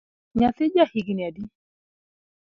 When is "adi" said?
1.27-1.43